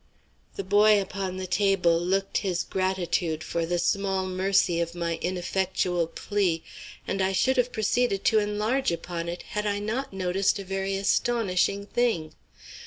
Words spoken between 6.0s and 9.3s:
plea, and I should have proceeded to enlarge upon